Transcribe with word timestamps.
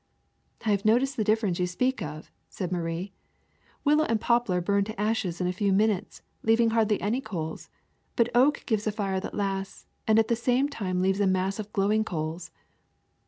'^ 0.59 0.65
'^I 0.67 0.71
have 0.71 0.83
noticed 0.83 1.15
the 1.15 1.23
difference 1.23 1.59
you 1.59 1.67
speak 1.67 2.01
of," 2.01 2.31
said 2.49 2.71
Marie. 2.71 3.13
^^ 3.15 3.19
Willow 3.83 4.03
and 4.05 4.19
poplar 4.19 4.59
burn 4.59 4.83
to 4.85 4.99
ashes 4.99 5.39
in 5.39 5.45
a 5.45 5.53
few 5.53 5.71
minutes, 5.71 6.23
leaving 6.41 6.71
hardly 6.71 6.99
any 6.99 7.21
coals; 7.21 7.69
but 8.15 8.27
oak 8.33 8.63
gives 8.65 8.87
a 8.87 8.91
fire 8.91 9.19
that 9.19 9.35
lasts 9.35 9.85
and 10.07 10.17
at 10.17 10.27
the 10.27 10.35
same 10.35 10.67
time 10.69 11.03
leaves 11.03 11.19
a 11.19 11.27
mass 11.27 11.59
of 11.59 11.71
glowing 11.71 12.03
coals. 12.03 12.49